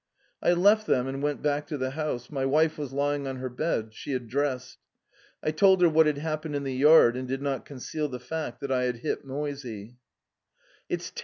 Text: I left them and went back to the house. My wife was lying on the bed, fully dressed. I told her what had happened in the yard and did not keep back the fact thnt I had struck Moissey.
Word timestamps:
I 0.41 0.53
left 0.53 0.87
them 0.87 1.05
and 1.05 1.21
went 1.21 1.43
back 1.43 1.67
to 1.67 1.77
the 1.77 1.91
house. 1.91 2.31
My 2.31 2.43
wife 2.43 2.75
was 2.79 2.91
lying 2.91 3.27
on 3.27 3.39
the 3.39 3.51
bed, 3.51 3.93
fully 3.93 4.17
dressed. 4.17 4.79
I 5.43 5.51
told 5.51 5.79
her 5.83 5.89
what 5.89 6.07
had 6.07 6.17
happened 6.17 6.55
in 6.55 6.63
the 6.63 6.73
yard 6.73 7.15
and 7.15 7.27
did 7.27 7.43
not 7.43 7.67
keep 7.67 7.77
back 7.77 8.09
the 8.11 8.19
fact 8.19 8.61
thnt 8.63 8.71
I 8.71 8.83
had 8.85 8.97
struck 8.97 9.25
Moissey. 9.25 9.97